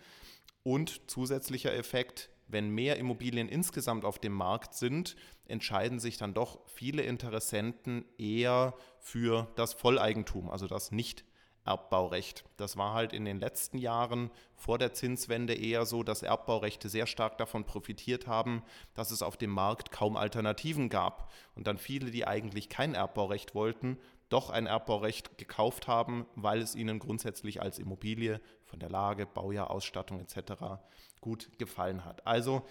[0.63, 6.61] Und zusätzlicher Effekt, wenn mehr Immobilien insgesamt auf dem Markt sind, entscheiden sich dann doch
[6.67, 11.25] viele Interessenten eher für das Volleigentum, also das nicht
[11.69, 12.45] Erbbaurecht.
[12.57, 17.07] Das war halt in den letzten Jahren vor der Zinswende eher so, dass Erbbaurechte sehr
[17.07, 18.63] stark davon profitiert haben,
[18.95, 23.55] dass es auf dem Markt kaum Alternativen gab und dann viele, die eigentlich kein Erbbaurecht
[23.55, 23.99] wollten,
[24.31, 29.71] doch ein Erbbaurecht gekauft haben, weil es ihnen grundsätzlich als Immobilie von der Lage, Baujahr,
[29.71, 30.81] Ausstattung etc.
[31.21, 32.27] gut gefallen hat.
[32.27, 32.63] Also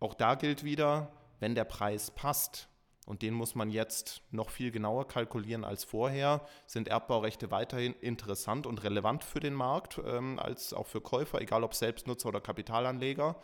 [0.00, 2.68] auch da gilt wieder, wenn der Preis passt,
[3.04, 8.64] und den muss man jetzt noch viel genauer kalkulieren als vorher, sind Erbbaurechte weiterhin interessant
[8.64, 13.36] und relevant für den Markt, ähm, als auch für Käufer, egal ob Selbstnutzer oder Kapitalanleger.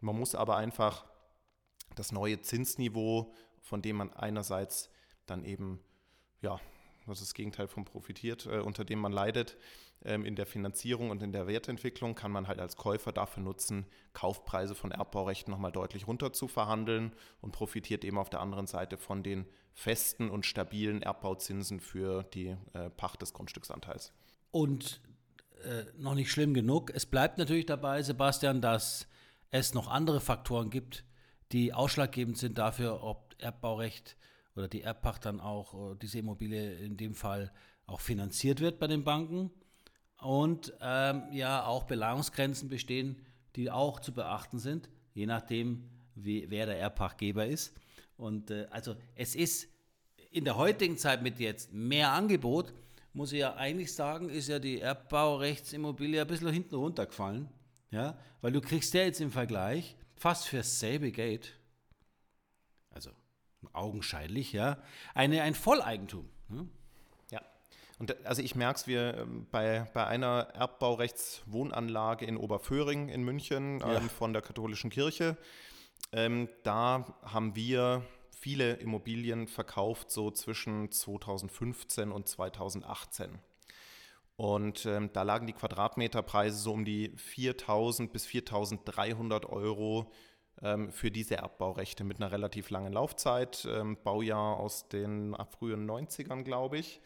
[0.00, 1.04] Man muss aber einfach
[1.94, 4.90] das neue Zinsniveau, von dem man einerseits
[5.26, 5.80] dann eben
[6.40, 6.58] ja,
[7.06, 9.56] das ist das Gegenteil von profitiert, äh, unter dem man leidet.
[10.04, 13.86] Ähm, in der Finanzierung und in der Wertentwicklung kann man halt als Käufer dafür nutzen,
[14.12, 18.98] Kaufpreise von Erbbaurechten nochmal deutlich runter zu verhandeln und profitiert eben auf der anderen Seite
[18.98, 24.12] von den festen und stabilen Erbbauzinsen für die äh, Pacht des Grundstücksanteils.
[24.50, 25.00] Und
[25.64, 26.90] äh, noch nicht schlimm genug.
[26.92, 29.06] Es bleibt natürlich dabei, Sebastian, dass
[29.50, 31.04] es noch andere Faktoren gibt,
[31.52, 34.16] die ausschlaggebend sind dafür, ob Erbbaurecht
[34.56, 37.52] oder die Erbpacht dann auch, äh, diese Immobilie in dem Fall
[37.86, 39.50] auch finanziert wird bei den Banken.
[40.20, 43.16] Und ähm, ja, auch Belagungsgrenzen bestehen,
[43.56, 47.74] die auch zu beachten sind, je nachdem, wie, wer der Erbpachtgeber ist.
[48.16, 49.68] Und äh, also es ist
[50.30, 52.72] in der heutigen Zeit mit jetzt mehr Angebot,
[53.12, 57.48] muss ich ja eigentlich sagen, ist ja die Erbbaurechtsimmobilie ein bisschen hinten runtergefallen.
[57.90, 61.58] Ja, weil du kriegst ja jetzt im Vergleich fast für dasselbe Geld,
[63.72, 64.78] augenscheinlich, ja,
[65.14, 66.28] eine, ein Volleigentum.
[66.48, 66.68] Ne?
[67.30, 67.40] Ja.
[67.98, 73.80] Und also ich merke es, wir ähm, bei, bei einer Erbbaurechtswohnanlage in Oberföhring in München
[73.80, 73.96] ja.
[73.96, 75.36] ähm, von der katholischen Kirche,
[76.12, 83.38] ähm, da haben wir viele Immobilien verkauft, so zwischen 2015 und 2018.
[84.36, 90.10] Und ähm, da lagen die Quadratmeterpreise so um die 4.000 bis 4.300 Euro
[90.90, 96.78] für diese Erbbaurechte mit einer relativ langen Laufzeit, ähm, Baujahr aus den frühen 90ern, glaube
[96.78, 97.00] ich.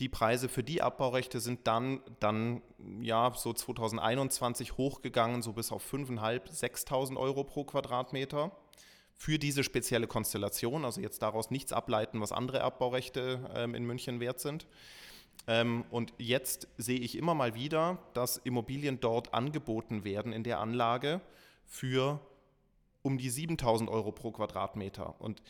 [0.00, 2.62] Die Preise für die Abbaurechte sind dann, dann
[3.00, 8.52] ja, so 2021 hochgegangen, so bis auf 5.500, 6.000 Euro pro Quadratmeter
[9.14, 10.84] für diese spezielle Konstellation.
[10.84, 14.68] Also jetzt daraus nichts ableiten, was andere Erbbaurechte ähm, in München wert sind.
[15.48, 20.60] Ähm, und jetzt sehe ich immer mal wieder, dass Immobilien dort angeboten werden in der
[20.60, 21.20] Anlage
[21.64, 22.20] für
[23.02, 25.20] um die 7000 Euro pro Quadratmeter.
[25.20, 25.42] Und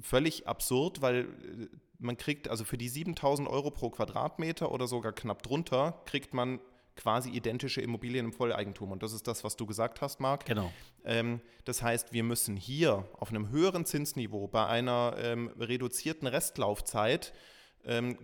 [0.00, 5.12] völlig absurd, weil äh, man kriegt, also für die 7000 Euro pro Quadratmeter oder sogar
[5.12, 6.60] knapp drunter, kriegt man
[6.96, 8.92] quasi identische Immobilien im Volleigentum.
[8.92, 10.46] Und das ist das, was du gesagt hast, Marc.
[10.46, 10.72] Genau.
[11.04, 17.32] Ähm, das heißt, wir müssen hier auf einem höheren Zinsniveau bei einer ähm, reduzierten Restlaufzeit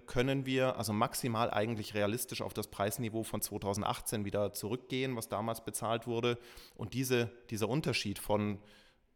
[0.07, 5.65] können wir also maximal eigentlich realistisch auf das Preisniveau von 2018 wieder zurückgehen, was damals
[5.65, 6.39] bezahlt wurde.
[6.75, 8.59] Und diese, dieser Unterschied von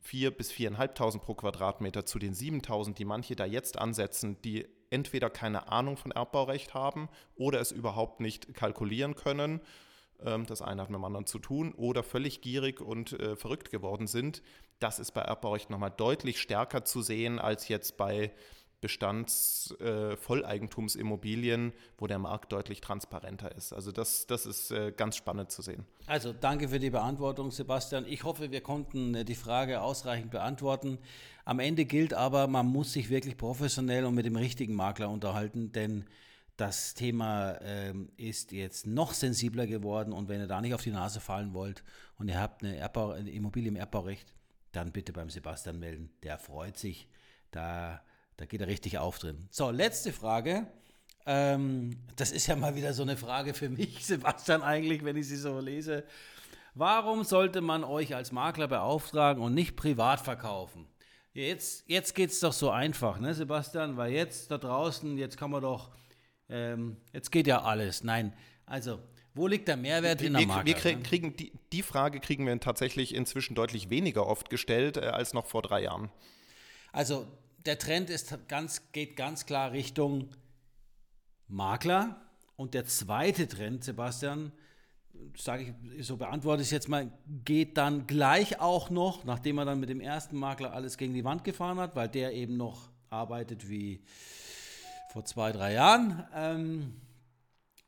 [0.04, 5.30] 4.000 bis 4.500 pro Quadratmeter zu den 7.000, die manche da jetzt ansetzen, die entweder
[5.30, 9.61] keine Ahnung von Erbbaurecht haben oder es überhaupt nicht kalkulieren können,
[10.22, 13.70] ähm, das eine hat mit dem anderen zu tun, oder völlig gierig und äh, verrückt
[13.70, 14.42] geworden sind,
[14.78, 18.33] das ist bei Erbbaurecht nochmal deutlich stärker zu sehen als jetzt bei
[18.85, 23.73] Bestands-Volleigentumsimmobilien, äh, wo der Markt deutlich transparenter ist.
[23.73, 25.87] Also das, das ist äh, ganz spannend zu sehen.
[26.07, 28.05] Also danke für die Beantwortung, Sebastian.
[28.07, 30.99] Ich hoffe, wir konnten äh, die Frage ausreichend beantworten.
[31.47, 35.73] Am Ende gilt aber, man muss sich wirklich professionell und mit dem richtigen Makler unterhalten,
[35.73, 36.05] denn
[36.59, 40.90] das Thema ähm, ist jetzt noch sensibler geworden und wenn ihr da nicht auf die
[40.90, 41.83] Nase fallen wollt
[42.18, 44.35] und ihr habt eine, Erbbau, eine Immobilie im Erbbaurecht,
[44.73, 46.11] dann bitte beim Sebastian melden.
[46.23, 47.09] Der freut sich.
[47.51, 48.03] Da,
[48.37, 49.49] da geht er richtig auf drin.
[49.51, 50.66] So, letzte Frage.
[51.27, 55.29] Ähm, das ist ja mal wieder so eine Frage für mich, Sebastian, eigentlich, wenn ich
[55.29, 56.05] sie so lese.
[56.75, 60.87] Warum sollte man euch als Makler beauftragen und nicht privat verkaufen?
[61.33, 63.97] Jetzt, jetzt geht es doch so einfach, ne, Sebastian?
[63.97, 65.90] Weil jetzt da draußen, jetzt kann man doch
[66.49, 68.05] ähm, jetzt geht ja alles.
[68.05, 68.33] Nein,
[68.66, 69.01] also
[69.35, 70.66] wo liegt der Mehrwert wir, in der Marke?
[70.66, 75.01] Wir krieg, kriegen die, die, Frage kriegen wir tatsächlich inzwischen deutlich weniger oft gestellt äh,
[75.01, 76.11] als noch vor drei Jahren.
[76.92, 77.27] Also
[77.66, 80.31] der Trend ist ganz, geht ganz klar Richtung
[81.48, 82.20] Makler.
[82.57, 84.53] Und der zweite Trend, Sebastian,
[85.37, 87.11] sage ich, so beantworte ich es jetzt mal,
[87.44, 91.24] geht dann gleich auch noch, nachdem er dann mit dem ersten Makler alles gegen die
[91.24, 94.03] Wand gefahren hat, weil der eben noch arbeitet wie
[95.12, 96.27] vor zwei, drei Jahren.
[96.35, 97.00] Ähm,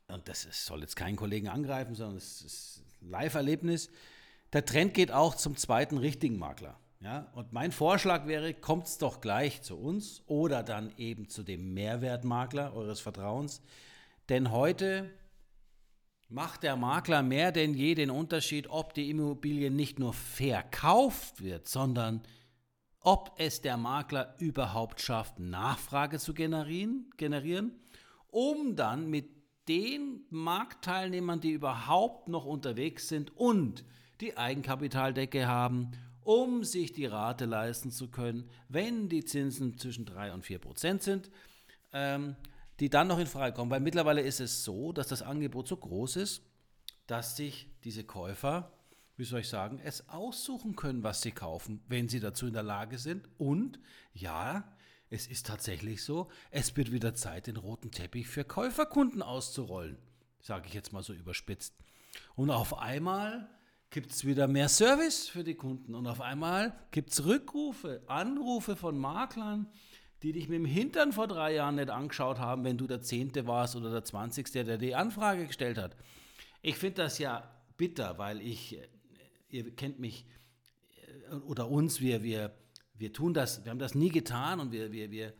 [0.07, 3.89] und das ist, soll jetzt keinen Kollegen angreifen, sondern es ist ein Live-Erlebnis.
[4.53, 6.79] Der Trend geht auch zum zweiten richtigen Makler.
[6.99, 7.31] Ja?
[7.33, 11.73] Und mein Vorschlag wäre, kommt es doch gleich zu uns oder dann eben zu dem
[11.73, 13.61] Mehrwertmakler eures Vertrauens.
[14.29, 15.09] Denn heute
[16.29, 21.67] macht der Makler mehr denn je den Unterschied, ob die Immobilie nicht nur verkauft wird,
[21.67, 22.21] sondern
[22.99, 27.79] ob es der Makler überhaupt schafft, Nachfrage zu generieren, generieren
[28.37, 29.29] um dann mit
[29.67, 33.83] den Marktteilnehmern, die überhaupt noch unterwegs sind und
[34.21, 35.91] die Eigenkapitaldecke haben,
[36.27, 41.01] um sich die Rate leisten zu können, wenn die Zinsen zwischen 3 und 4 Prozent
[41.01, 41.31] sind,
[41.93, 42.35] ähm,
[42.81, 43.71] die dann noch in Frage kommen.
[43.71, 46.41] Weil mittlerweile ist es so, dass das Angebot so groß ist,
[47.07, 48.73] dass sich diese Käufer
[49.19, 52.61] wie soll ich sagen, es aussuchen können, was sie kaufen, wenn sie dazu in der
[52.61, 53.27] Lage sind.
[53.39, 53.79] Und
[54.13, 54.75] ja,
[55.09, 59.97] es ist tatsächlich so, es wird wieder Zeit, den roten Teppich für Käuferkunden auszurollen,
[60.39, 61.73] sage ich jetzt mal so überspitzt.
[62.35, 63.49] Und auf einmal
[63.89, 68.75] gibt es wieder mehr Service für die Kunden und auf einmal gibt es Rückrufe, Anrufe
[68.75, 69.67] von Maklern,
[70.23, 73.47] die dich mit dem Hintern vor drei Jahren nicht angeschaut haben, wenn du der Zehnte
[73.47, 75.95] warst oder der Zwanzigste, der die Anfrage gestellt hat.
[76.61, 78.77] Ich finde das ja bitter, weil ich
[79.49, 80.25] ihr kennt mich
[81.31, 82.51] äh, oder uns, wir, wir,
[82.97, 85.33] wir tun das, wir haben das nie getan und wir, wir, wir,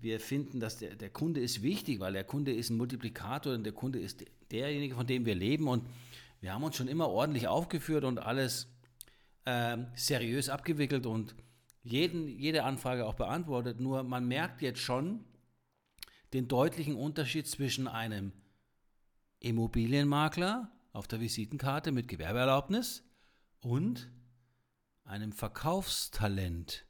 [0.00, 3.64] wir finden, dass der, der Kunde ist wichtig, weil der Kunde ist ein Multiplikator und
[3.64, 5.86] der Kunde ist derjenige, von dem wir leben und
[6.42, 8.66] wir haben uns schon immer ordentlich aufgeführt und alles
[9.44, 11.36] äh, seriös abgewickelt und
[11.84, 13.78] jeden, jede Anfrage auch beantwortet.
[13.78, 15.24] Nur man merkt jetzt schon
[16.32, 18.32] den deutlichen Unterschied zwischen einem
[19.38, 23.04] Immobilienmakler auf der Visitenkarte mit Gewerbeerlaubnis
[23.60, 24.10] und
[25.04, 26.86] einem Verkaufstalent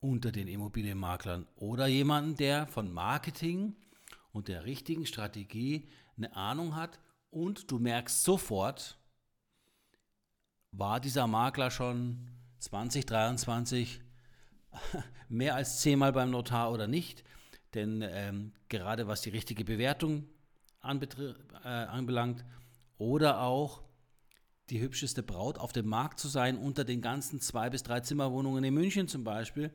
[0.00, 3.76] unter den Immobilienmaklern oder jemanden, der von Marketing
[4.32, 6.98] und der richtigen Strategie eine Ahnung hat
[7.36, 8.96] und du merkst sofort,
[10.72, 14.00] war dieser Makler schon 2023
[15.28, 17.24] mehr als zehnmal beim Notar oder nicht?
[17.74, 20.26] Denn ähm, gerade was die richtige Bewertung
[20.82, 22.42] äh, anbelangt
[22.96, 23.82] oder auch
[24.70, 28.64] die hübscheste Braut auf dem Markt zu sein unter den ganzen zwei bis drei Zimmerwohnungen
[28.64, 29.70] in München zum Beispiel.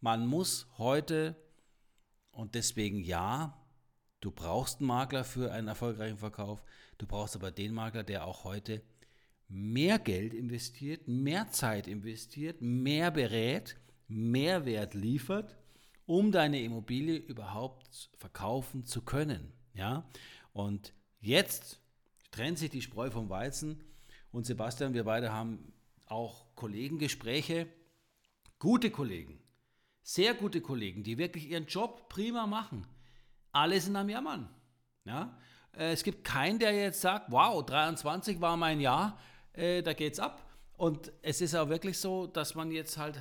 [0.00, 1.36] Man muss heute,
[2.32, 3.56] und deswegen ja,
[4.20, 6.64] du brauchst einen Makler für einen erfolgreichen Verkauf,
[6.98, 8.82] du brauchst aber den Makler, der auch heute
[9.48, 13.76] mehr Geld investiert, mehr Zeit investiert, mehr berät,
[14.08, 15.56] mehr Wert liefert,
[16.06, 19.52] um deine Immobilie überhaupt verkaufen zu können.
[19.74, 20.08] Ja?
[20.52, 21.80] Und jetzt
[22.30, 23.80] trennt sich die Spreu vom Weizen
[24.32, 25.72] und Sebastian, wir beide haben
[26.06, 27.66] auch Kollegengespräche,
[28.58, 29.40] gute Kollegen,
[30.02, 32.86] sehr gute Kollegen, die wirklich ihren Job prima machen.
[33.52, 34.48] Alle sind am Jammern.
[35.04, 35.36] Ja?
[35.76, 39.18] Äh, es gibt keinen, der jetzt sagt, wow, 23 war mein Jahr,
[39.52, 40.42] äh, da geht's ab.
[40.76, 43.18] Und es ist auch wirklich so, dass man jetzt halt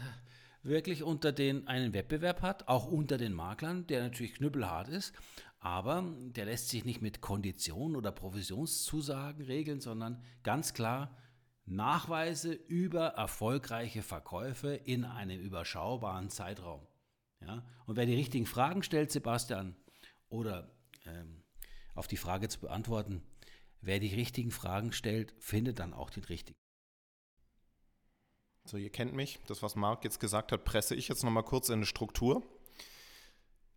[0.63, 5.13] wirklich unter den einen Wettbewerb hat, auch unter den Maklern, der natürlich knüppelhart ist,
[5.60, 11.15] aber der lässt sich nicht mit Konditionen oder Provisionszusagen regeln, sondern ganz klar
[11.65, 16.86] Nachweise über erfolgreiche Verkäufe in einem überschaubaren Zeitraum.
[17.41, 17.63] Ja?
[17.86, 19.76] Und wer die richtigen Fragen stellt, Sebastian,
[20.30, 20.72] oder
[21.06, 21.44] ähm,
[21.95, 23.23] auf die Frage zu beantworten,
[23.81, 26.58] wer die richtigen Fragen stellt, findet dann auch den richtigen.
[28.65, 29.39] So, ihr kennt mich.
[29.47, 32.43] Das, was Marc jetzt gesagt hat, presse ich jetzt nochmal kurz in eine Struktur.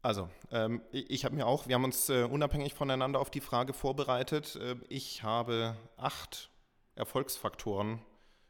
[0.01, 3.75] Also, ähm, ich habe mir auch, wir haben uns äh, unabhängig voneinander auf die Frage
[3.75, 4.57] vorbereitet.
[4.57, 6.51] Äh, ich habe acht
[6.95, 8.01] Erfolgsfaktoren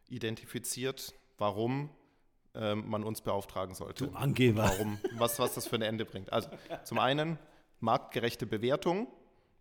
[0.08, 1.90] identifiziert, warum
[2.54, 4.06] äh, man uns beauftragen sollte.
[4.06, 4.64] Du Angeber.
[4.64, 6.32] Warum, was, was das für ein Ende bringt.
[6.32, 6.50] Also,
[6.84, 7.38] zum einen
[7.80, 9.08] marktgerechte Bewertung.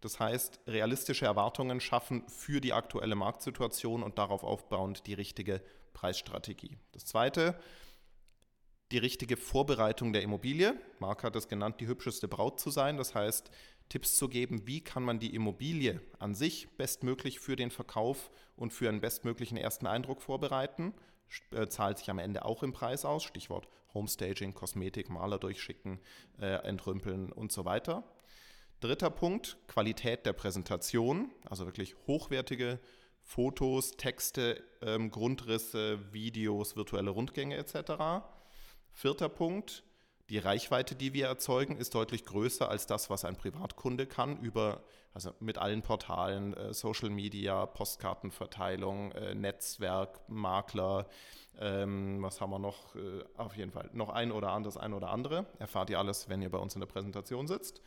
[0.01, 5.61] Das heißt, realistische Erwartungen schaffen für die aktuelle Marktsituation und darauf aufbauend die richtige
[5.93, 6.77] Preisstrategie.
[6.91, 7.59] Das zweite,
[8.91, 10.79] die richtige Vorbereitung der Immobilie.
[10.99, 12.97] Marc hat es genannt, die hübscheste Braut zu sein.
[12.97, 13.49] Das heißt,
[13.89, 18.73] Tipps zu geben, wie kann man die Immobilie an sich bestmöglich für den Verkauf und
[18.73, 20.93] für einen bestmöglichen ersten Eindruck vorbereiten.
[21.51, 23.23] Äh, zahlt sich am Ende auch im Preis aus.
[23.23, 25.99] Stichwort Homestaging, Kosmetik, Maler durchschicken,
[26.39, 28.03] äh, entrümpeln und so weiter.
[28.79, 32.79] Dritter Punkt, Qualität der Präsentation, also wirklich hochwertige
[33.23, 38.23] Fotos, Texte, ähm, Grundrisse, Videos, virtuelle Rundgänge etc.
[38.93, 39.83] Vierter Punkt,
[40.29, 44.83] die Reichweite, die wir erzeugen, ist deutlich größer als das, was ein Privatkunde kann, über,
[45.13, 51.07] also mit allen Portalen, äh, Social Media, Postkartenverteilung, äh, Netzwerk, Makler,
[51.59, 52.95] ähm, was haben wir noch?
[52.95, 55.47] Äh, auf jeden Fall noch ein oder anderes, ein oder andere.
[55.59, 57.81] Erfahrt ihr alles, wenn ihr bei uns in der Präsentation sitzt.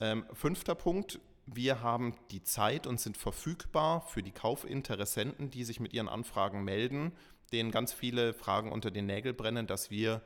[0.00, 5.80] Ähm, fünfter Punkt, wir haben die Zeit und sind verfügbar für die Kaufinteressenten, die sich
[5.80, 7.12] mit ihren Anfragen melden,
[7.52, 10.22] denen ganz viele Fragen unter den Nägeln brennen, dass wir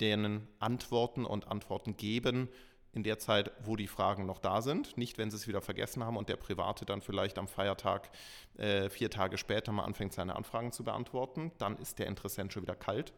[0.00, 2.48] denen Antworten und Antworten geben
[2.92, 4.96] in der Zeit, wo die Fragen noch da sind.
[4.98, 8.10] Nicht, wenn sie es wieder vergessen haben und der Private dann vielleicht am Feiertag
[8.58, 11.52] äh, vier Tage später mal anfängt, seine Anfragen zu beantworten.
[11.58, 13.14] Dann ist der Interessent schon wieder kalt.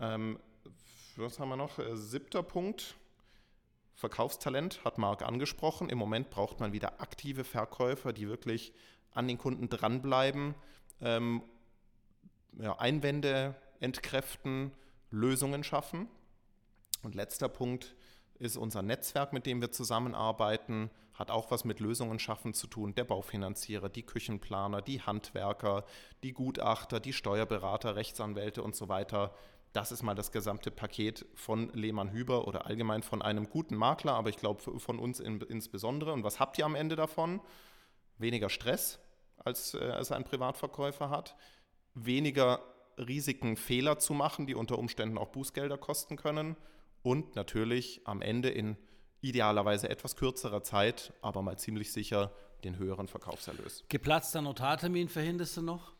[0.00, 0.40] Ähm,
[1.16, 1.78] was haben wir noch?
[1.78, 2.96] Äh, siebter Punkt.
[3.94, 5.88] Verkaufstalent hat Marc angesprochen.
[5.88, 8.72] Im Moment braucht man wieder aktive Verkäufer, die wirklich
[9.12, 10.54] an den Kunden dranbleiben
[11.00, 11.42] ähm,
[12.58, 14.72] ja, Einwände entkräften,
[15.10, 16.08] Lösungen schaffen.
[17.02, 17.94] Und letzter Punkt
[18.38, 22.94] ist unser Netzwerk, mit dem wir zusammenarbeiten, hat auch was mit Lösungen schaffen zu tun.
[22.94, 25.84] Der Baufinanzierer, die Küchenplaner, die Handwerker,
[26.24, 29.32] die Gutachter, die Steuerberater, Rechtsanwälte und so weiter.
[29.74, 34.12] Das ist mal das gesamte Paket von Lehmann Hüber oder allgemein von einem guten Makler,
[34.12, 36.12] aber ich glaube von uns in, insbesondere.
[36.12, 37.40] Und was habt ihr am Ende davon?
[38.16, 39.00] Weniger Stress,
[39.36, 41.36] als, äh, ein Privatverkäufer hat
[41.94, 42.60] weniger
[42.98, 46.56] Risiken, Fehler zu machen, die unter Umständen auch Bußgelder kosten können
[47.02, 48.76] und natürlich am Ende in
[49.20, 52.32] idealerweise etwas kürzerer Zeit, aber mal ziemlich sicher
[52.62, 53.84] den höheren Verkaufserlös.
[53.88, 55.93] Geplatzter Notartermin verhinderst du noch?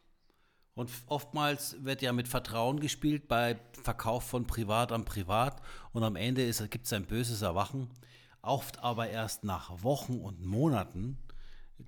[0.75, 5.63] Und oftmals wird ja mit Vertrauen gespielt bei Verkauf von Privat an Privat.
[5.93, 7.89] Und am Ende gibt es ein böses Erwachen,
[8.43, 11.19] oft aber erst nach Wochen und Monaten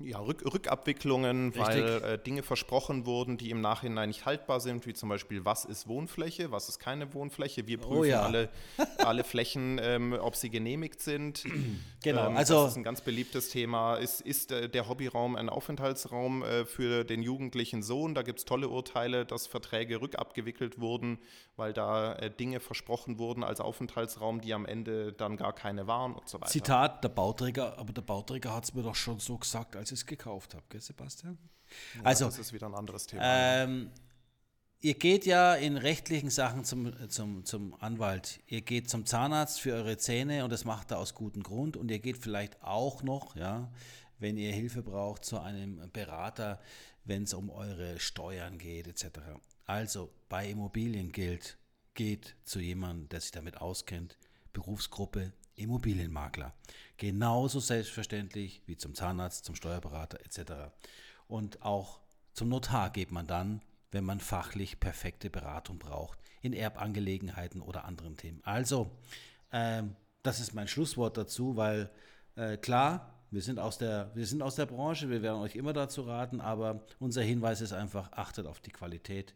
[0.01, 1.63] ja, Rück, Rückabwicklungen, Richtig.
[1.65, 5.65] weil äh, Dinge versprochen wurden, die im Nachhinein nicht haltbar sind, wie zum Beispiel, was
[5.65, 7.67] ist Wohnfläche, was ist keine Wohnfläche.
[7.67, 8.23] Wir oh prüfen oh ja.
[8.23, 8.49] alle,
[8.99, 11.45] alle Flächen, ähm, ob sie genehmigt sind.
[12.03, 13.97] Genau, ähm, also das ist ein ganz beliebtes Thema.
[13.97, 18.15] Ist, ist äh, der Hobbyraum ein Aufenthaltsraum äh, für den jugendlichen Sohn?
[18.15, 21.19] Da gibt es tolle Urteile, dass Verträge rückabgewickelt wurden,
[21.57, 26.15] weil da äh, Dinge versprochen wurden als Aufenthaltsraum, die am Ende dann gar keine waren
[26.15, 26.53] und so weiter.
[26.53, 30.01] Zitat, der Bauträger, aber der Bauträger hat es mir doch schon so gesagt, als ich
[30.01, 31.39] es gekauft habe, gell, Sebastian?
[31.97, 33.23] Ja, also, das ist wieder ein anderes Thema.
[33.25, 33.91] Ähm,
[34.81, 38.41] ihr geht ja in rechtlichen Sachen zum, zum, zum Anwalt.
[38.47, 41.77] Ihr geht zum Zahnarzt für eure Zähne und das macht er aus gutem Grund.
[41.77, 43.71] Und ihr geht vielleicht auch noch, ja,
[44.19, 46.61] wenn ihr Hilfe braucht, zu einem Berater,
[47.05, 49.19] wenn es um eure Steuern geht, etc.
[49.65, 51.59] Also bei Immobilien gilt,
[51.95, 54.19] geht zu jemandem, der sich damit auskennt,
[54.53, 56.55] Berufsgruppe Immobilienmakler.
[56.97, 60.53] Genauso selbstverständlich wie zum Zahnarzt, zum Steuerberater etc.
[61.27, 62.01] Und auch
[62.33, 68.17] zum Notar geht man dann, wenn man fachlich perfekte Beratung braucht in Erbangelegenheiten oder anderen
[68.17, 68.41] Themen.
[68.45, 68.91] Also,
[69.51, 69.83] äh,
[70.23, 71.91] das ist mein Schlusswort dazu, weil
[72.35, 75.73] äh, klar, wir sind, aus der, wir sind aus der Branche, wir werden euch immer
[75.73, 79.35] dazu raten, aber unser Hinweis ist einfach, achtet auf die Qualität.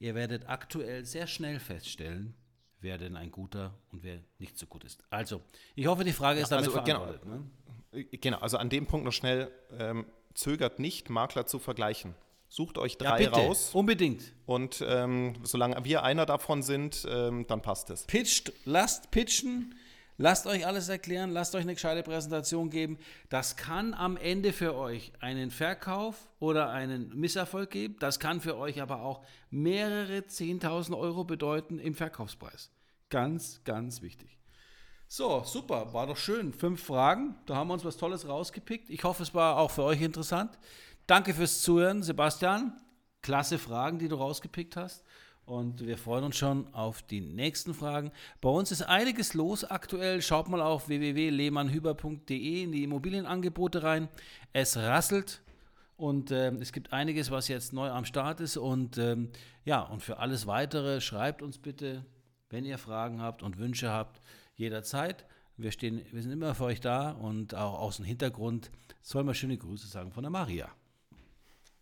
[0.00, 2.34] Ihr werdet aktuell sehr schnell feststellen,
[2.80, 5.02] wer denn ein guter und wer nicht so gut ist.
[5.10, 5.42] Also,
[5.74, 7.00] ich hoffe, die Frage ist damit also, genau.
[7.00, 7.22] beantwortet.
[7.22, 7.36] Genau,
[7.92, 8.04] ne?
[8.04, 12.14] genau, also an dem Punkt noch schnell, ähm, zögert nicht, Makler zu vergleichen.
[12.50, 13.74] Sucht euch drei ja, raus.
[13.74, 14.32] Unbedingt.
[14.46, 18.04] Und ähm, solange wir einer davon sind, ähm, dann passt es.
[18.04, 19.74] Pitcht, lasst pitchen.
[20.20, 22.98] Lasst euch alles erklären, lasst euch eine gescheite Präsentation geben.
[23.28, 27.96] Das kann am Ende für euch einen Verkauf oder einen Misserfolg geben.
[28.00, 32.72] Das kann für euch aber auch mehrere 10.000 Euro bedeuten im Verkaufspreis.
[33.10, 34.36] Ganz, ganz wichtig.
[35.06, 36.52] So, super, war doch schön.
[36.52, 38.90] Fünf Fragen, da haben wir uns was Tolles rausgepickt.
[38.90, 40.58] Ich hoffe, es war auch für euch interessant.
[41.06, 42.78] Danke fürs Zuhören, Sebastian.
[43.22, 45.04] Klasse Fragen, die du rausgepickt hast.
[45.48, 48.12] Und wir freuen uns schon auf die nächsten Fragen.
[48.42, 50.20] Bei uns ist einiges los aktuell.
[50.20, 54.10] Schaut mal auf www.lehmannhüber.de in die Immobilienangebote rein.
[54.52, 55.40] Es rasselt
[55.96, 58.58] und äh, es gibt einiges, was jetzt neu am Start ist.
[58.58, 59.30] Und ähm,
[59.64, 62.04] ja, und für alles weitere schreibt uns bitte,
[62.50, 64.20] wenn ihr Fragen habt und Wünsche habt,
[64.54, 65.24] jederzeit.
[65.56, 68.70] Wir, stehen, wir sind immer für euch da und auch aus dem Hintergrund
[69.00, 70.68] soll man schöne Grüße sagen von der Maria.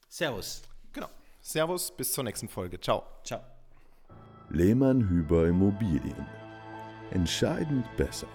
[0.08, 0.62] Servus.
[0.92, 1.08] Genau.
[1.40, 2.80] Servus, bis zur nächsten Folge.
[2.80, 3.02] Ciao.
[3.24, 3.55] Ciao.
[4.51, 6.26] Lehmann Hüber Immobilien.
[7.11, 8.28] Entscheidend besser.